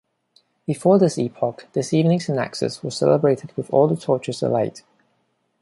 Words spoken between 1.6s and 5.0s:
this evening "synaxis" was celebrated with all the torches alight.